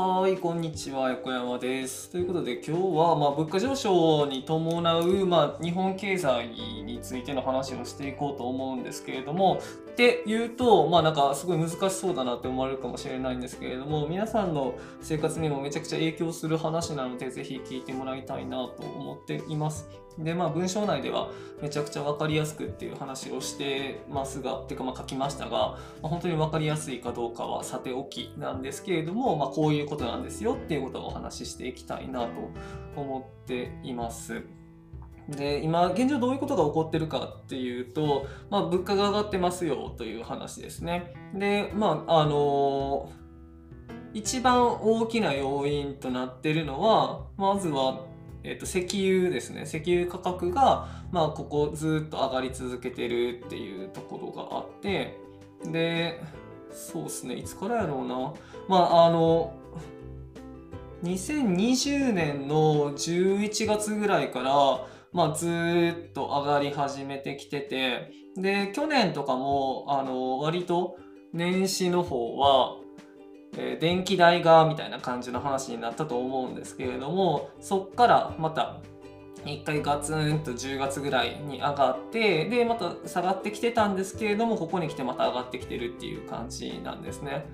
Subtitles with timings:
[0.00, 2.08] はい、こんにちは、横山です。
[2.08, 9.60] ということで、今日は、まあ、物価上昇に伴う、まあ、日本経済についての話をしていこうと思うんですけれども、
[9.98, 19.88] っていうと、まあ、なんか、すごい難しそうだなって思われるかもしれないんですけれども、皆さんの生活にもめちゃくちゃ影響する話なので、ぜひ聞いてもらいたいなと思っています。
[20.16, 21.30] で、まあ、文章内では、
[21.60, 32.28] めちゃくちゃ分かりやすくっていう話をしてますが、っていうか、まあ、書きましたが、まあ本当に分かりやすいかどうかはさておきなんですけれども、まあ、こういうことなんですよっていうことをお話ししていきたいなと
[32.94, 34.44] 思っています。
[35.28, 41.14] で今現状どういうことが起こってるかっていうと、まあ、物価が上がってますよという話ですね。
[41.34, 43.10] でまああの
[44.14, 48.06] 一番大きな要因となってるのはまずは、
[48.42, 49.64] えっと石油ですね。
[49.64, 55.18] 石油価格が、まあ、ここずっと上がり続けてるっていうところがあって
[55.70, 56.22] で
[56.70, 57.34] そうですね。
[57.34, 58.32] いつからやろうな。
[58.66, 59.52] まああの
[61.02, 65.46] 2020年の11月ぐらいから、まあ、ず
[66.10, 70.98] っと上がり始めてきててで去年とかもあの割と
[71.32, 72.76] 年始の方は、
[73.56, 78.80] えー電気代がみたいな感じの話になったと思うんですけれどもそっからまた
[79.44, 87.46] 一回ガツンと10月ぐらいに上がってでまた下がってきてたんですけれどもここに来てまた上がってきてるっていう感じなんですね。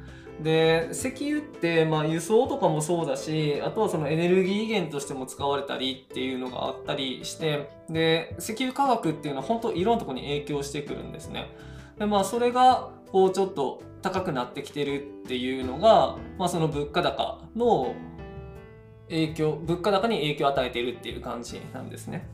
[0.43, 11.51] で石油って、まあ、輸送とかもそうだしあとはそのエネルギー源としても使われたりっていうのがあったりしてで石油価格っていうのは本当いろんなところに影響してくるんですね。
[11.99, 17.95] でまあそれがこうちょっと高くなってきてるっていうのが、まあ、その物価高の
[19.09, 22.29] 影響物価高に影響を与えているっていう感じなんですね。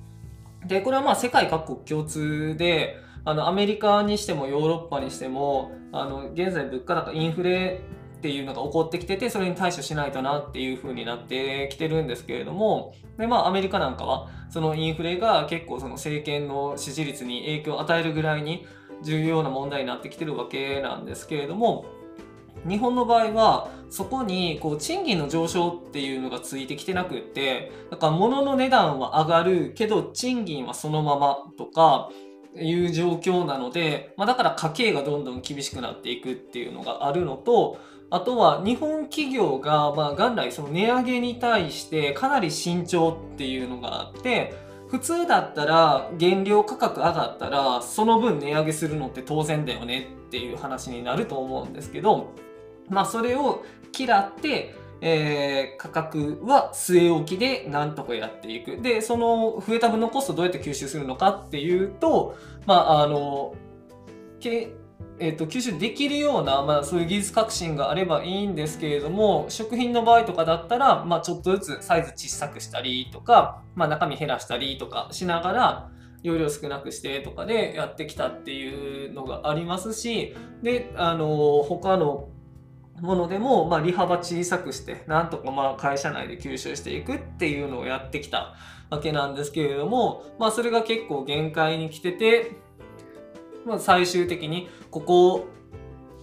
[0.67, 7.81] でこれはまあ世界各国共通であのアメリカにしてもヨーロッパにしてもあの現在物価高インフレ
[8.19, 18.67] っていうのが起こってきててそれに対処しないとなっていう風になってきてるんですけれどもでまあアメリカなんかはそのインフレが結構その政権の支持率に影響を与えるぐらいに
[19.03, 21.87] 重要な問題になってきてるわけなんですけれども
[22.69, 32.11] 日本の場合はそこにこう賃金の上昇っていうのがついてきてなくってだから物の値段は上がるけど賃金はそのままとか
[32.57, 37.79] いう状況なので、まあ、だから家計がどんどん厳しくなっていくっていうのがあるのと
[38.11, 44.53] あとは日本企業がまあ元来その値上げに対してかなり慎重っていうのがあって
[44.89, 52.33] 普通だったら原料価格上がったらその分値上げするのって当然だよねっていう話になると思うんですけど
[52.89, 53.65] まあそれを
[53.97, 58.79] 嫌って、えー価格は据え置きでなんとかやっていく。
[58.83, 63.55] で、その増えた分のコストをどうやって吸収するのかっていうと、まああの、
[64.41, 64.75] け
[65.23, 75.91] えー、と吸収できるような、まあ、そういう技術革新があればいいんですけれども食品の場合とかだったら、まあ、ちょっとずつサイズ小さくしたりとか、まあ、中身減らしたりとかしながら
[76.23, 82.31] 容量少なくしてとかでやってきたっていうのがありますしであの他の
[83.01, 88.55] ものでも、まあ、利幅小さくしてなんとかまあ会社内で吸収していくっていうのをやってきた
[88.91, 92.53] わけなんですけれども、まあ、それが結構限界に来てて、
[93.65, 95.47] まあ、最終的にここ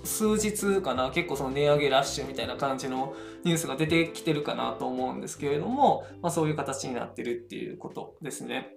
[0.03, 3.13] 数日かな結構その値上げラッシュみたいな感じの
[3.43, 8.75] ニュースが出てきてるかなと思うんですけれども、まあ、そういう形になってるっていうことですね。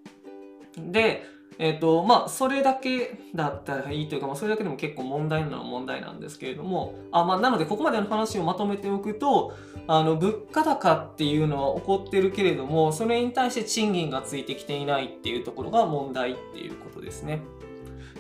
[0.77, 1.25] で、
[1.63, 9.55] えっ、と、まあ、それだけだったらいいというか、まあ、それだけでも結構問題なのは問題なんですけれども、あ、まあ、なので、ここまでの話をまとめておくと、
[9.87, 17.43] あの、物価高っていうのは起こってるけれども、それに対して賃金がついてきていないっていうところが問題っていうことですね。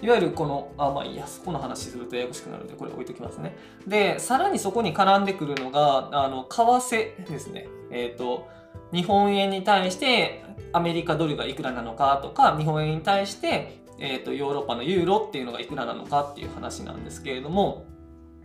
[0.02, 3.56] いわゆるこの、あ、まあいいや、そこの話するとややこしくなるので、これ置いときますね。
[3.86, 7.68] で、さらにそこに絡んでくるのが、あの、為替ですね。
[7.90, 8.48] えっ、と、
[8.92, 17.84] 日本円に対してアメリカドルがいくらなのかとか、日本円に対して、えー、とヨーロッパのユーロっていうのがいくらなのかっていう話なんですけれども、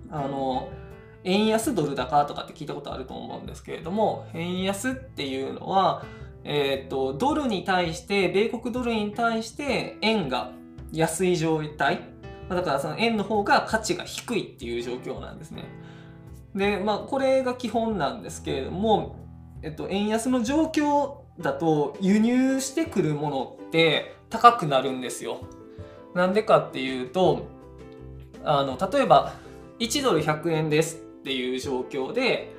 [0.10, 0.70] あの、
[1.24, 6.04] 円安ドル高とかって聞いたことあると思うんですけれども、円安っていうのは、
[6.44, 10.52] えっ、と、ドルに対して、米国ドルに対して円が
[10.92, 12.02] 安い状態。
[12.48, 15.64] だからその円の方が価値が低いっていう状況なんですね。
[16.54, 19.16] で、まあこれが基本なんですけれども、
[19.66, 25.40] えっと、円安の状況だと輸入してくるものって高くなるんですよ。
[26.14, 27.48] なんでかっていうと
[28.44, 29.34] あの例えば
[29.80, 32.54] 1ドル100円ですっていう状況で、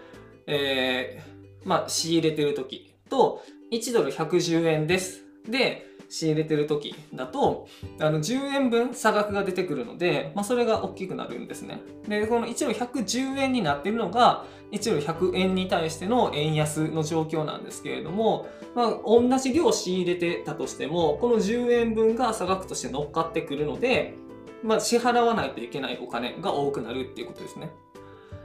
[0.48, 3.40] えーまあ、仕入れてる時と
[3.72, 7.66] 1ドル110円ですで、仕入れてる時だと
[7.98, 11.80] あの10円分差額が出てくるので、まあ、それが大きくなるんですね。
[12.08, 24.14] でこの1ドル110円になってるのが1ドル100円に対しての円安の状況なんですけれども、まあ、同じ量仕入れてたとしてもこの10円分が差額として乗っかってくるので、
[24.62, 27.70] まあ、支払わないといけないお金が多くなるっていうことですね。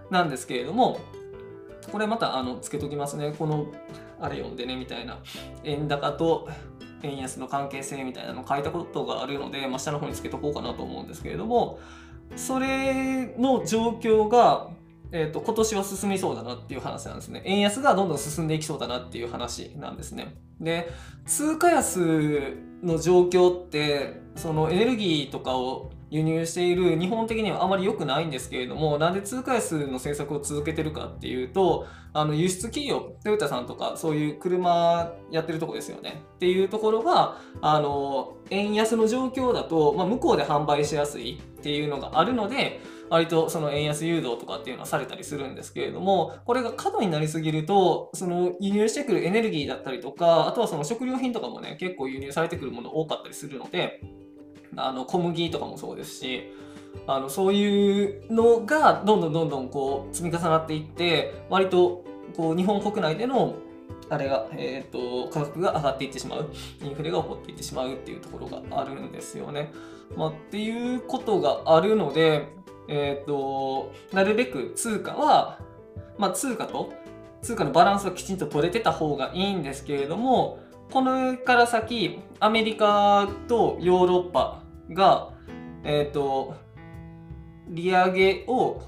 [0.10, 1.00] なんですけれども
[1.92, 3.34] これまたあのつけときますね。
[3.38, 3.68] この
[4.19, 5.19] あれ読んでねみたいな
[5.64, 6.48] 円高と
[7.03, 11.80] 円安の関係性みたいなのを書いたことがあるので、まあ、下の方につけとこうかなと思うんですけれども
[12.36, 14.69] それの状況が、
[15.12, 17.42] えーと、今年は進みそうだなっていう話なんですね。
[17.45, 20.36] 円安がどんどん進んでいきそうだなっていう話なんですね。
[20.62, 20.89] で
[21.25, 36.24] 通貨安の状況ってそのエネルギーとかを輸入している日本的にはあまり良くないんですけれどもなんで通貨安の政策を続けてるかっていうとあの輸出企業トヨタさんとかそういう車やってるとこですよね。
[36.36, 54.02] っていうところがあの円安の状況だと、まあ、向こうで販売しやすいっていうのがあるので割とその円安誘導とかっていうのはされたりするんですけれどもこれが過度になりすぎるとその輸入してくるエネルギーだったりとかあとはその食料品とかもね結構輸入されてくるもの多かったりするので
[54.75, 56.53] あの小麦とかもそうですし
[57.07, 62.03] あのそういうのがどんどんどんどんこう積み重なっていって割と
[62.35, 63.56] こう日本国内での
[64.09, 66.50] あれが、えーと、価格が上がっていってしまう
[66.83, 69.71] インフレが起こっていってしまうっていうところがあるんですよね。
[70.18, 72.50] まあ、っていうことがあるので、
[72.89, 75.59] えーと、なるべく通貨は、
[76.18, 76.91] まあ、通貨と
[77.41, 80.59] 通貨のバランスがきちんと取れてた方がいいんですけれども
[80.91, 84.61] これから先アメリカとヨーロッパ
[84.94, 85.32] が、
[85.84, 86.56] えっ、ー、と、
[87.70, 88.82] 利上げを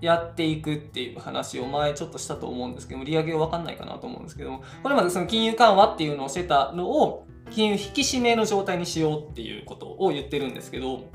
[0.00, 11.10] やっていくっていう話を前ちょっとしたと思うんですけども、利上げは分かんないかなと思うんですけども、これまでその金融緩和っていうのをしてたのを、金融引き締めの状態にしようっていうことを言ってるんですけど、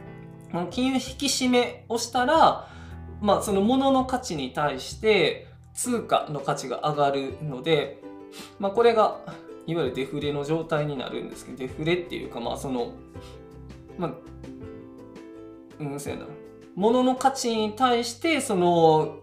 [0.51, 2.69] この金融引き締めをしたら、
[3.21, 8.01] まあその物の価値に対して通貨の価値が上がるので、
[8.59, 9.19] まあこれが
[9.65, 12.91] いわゆるデフレの状態になるんですけど、デフレっていうかまあその
[13.97, 14.13] まあ、
[15.79, 16.25] うん、そうやな。
[16.75, 19.19] 物の価値に対して、その、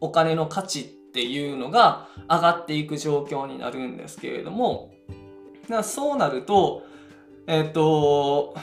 [0.00, 4.92] お金の価値っていうのが上がっていく状況になるんですけれども、
[5.68, 6.82] だそうなると、
[7.46, 8.54] えっ、ー、と、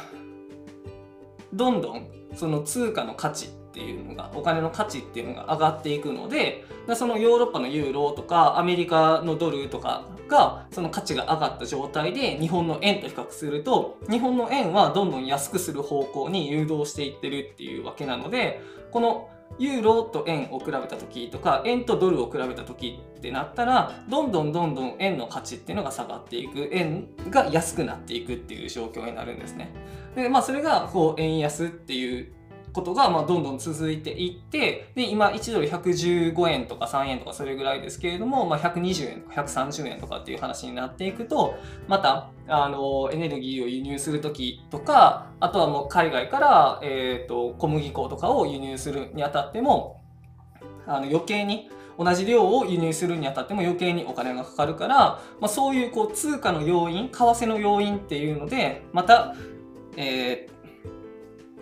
[1.53, 6.65] どんどんその通貨の価値っていうのがお金の価値っていうのが上がっていくので
[6.95, 18.61] そのヨーロッパのユーロとかアメリカのドルとかがその価値が上がった状態で日本の円と比較すると日本の円はどんどん安くする方向に誘導していってるっていうわけなので
[18.91, 29.71] このユーロと円を比べた時とか円とドルを比べた時ってなったらどんどんどんどん円の価値っていうのが下がっていく円が安くなっていくっていう状況になるんですね。
[30.15, 32.33] でまあそれがこう円安っていう
[32.75, 41.55] ことがまあどんどん続いていってで今1ドル115円とか3円とかそれぐらいですけれども、まあ、120円とか130円とかっていう話になっていくと
[41.87, 50.01] またあのエネルギーを輸入する時とかあとはもう海外から、えーと、小麦粉とかを輸入するにあたっても
[50.85, 54.97] あの余計に同じ量を輸入するにあたっても余計にお金がかかるから、
[55.39, 59.33] まあ、そういうこう通貨の要因為替の要因っていうのでまた、
[59.95, 60.54] えー、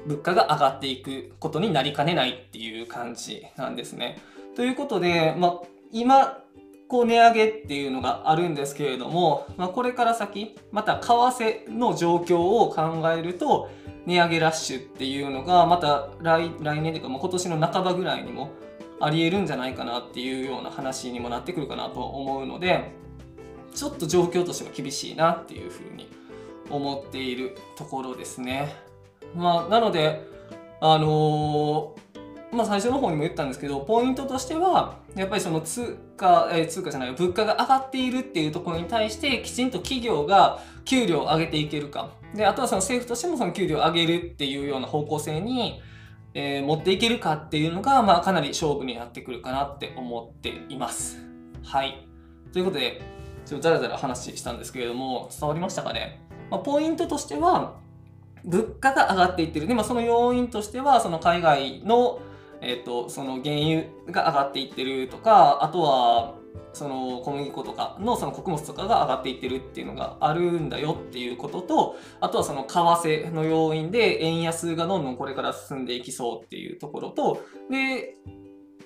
[0.05, 4.19] 物価が上がっていくことになりかねないっていう感じなんですね。
[4.55, 6.43] ということで、まあ、今
[6.87, 13.69] こう値上げっていうのがあるんですけれども、まあ、これから先また為替の状況を考えると
[14.05, 18.51] 値上げラッシュっていうのがまた来年というか、まあ、今年の半ばぐらいにも
[18.99, 22.91] ありえるんじゃないかなっていうような話にもなってくるかなと思うので
[23.73, 26.07] ちょっと状況としては厳しいなっていうふうに
[26.69, 28.92] 思っているところですね。
[29.35, 30.27] まあ、なので、
[30.79, 42.11] あのー、まあ、最初の方にも言ったんですけど、ポイントとしては、やっぱりその通貨、えー、通貨じゃない、物価が上がっているっていうところに対して、きちんと企業が給料を上げていけるか。
[42.35, 45.81] で、あとはその政府としてもその給料を上げるっていうような方向性に、
[46.35, 51.19] えー、持っていけるかっていうのが、まあ、かなり勝負になってくるかなって思っています。
[51.63, 52.07] はい。
[52.51, 53.01] ということで、
[53.45, 57.75] ちょっとザラザラ話したんですけれども、伝わりましたかね、まあ、ポイントとしては、
[58.45, 59.67] 物価が上がっていってる。
[59.67, 62.19] で、ま、その要因としては、その海外の、
[62.61, 66.35] えっ、と、その原油が上がっていってるとか、あとは、
[66.73, 78.17] その小麦粉とかのその穀物とかが上がっていってるっていうのがあるんだよっていうことと、あとはその為替の要因で円安がどんどんこれから進んでいきそうっていうところと、で、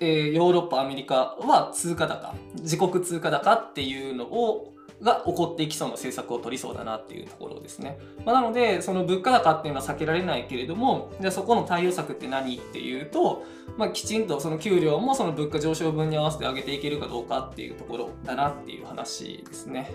[0.00, 7.98] えー、ヨーロッパ、アメリカは通貨高、自国通貨高っていうのをが起こっていきそうな政策を取りそうだなっていうところですね。
[8.24, 13.44] まあ、なので、その物価高っていうのは避けられないけれども、じゃあそこの対応策って何っていうと、
[13.76, 19.94] まあ、きちんとその給料もその物価上昇分に合わせて上げていけるかどうかっていうところだなっていう話ですね。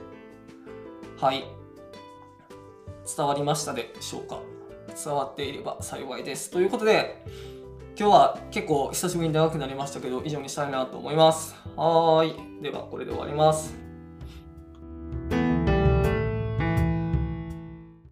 [1.19, 1.43] はい。
[3.17, 4.39] 伝わりましたでしょうか？
[5.03, 6.49] 伝わっていれば幸いです。
[6.49, 7.25] ということで、
[7.99, 11.55] 今日は結構久しぶりに長くなりましたけど、以上にしたいなと思います。
[11.75, 12.63] はい。
[12.63, 13.82] では、これで終わります。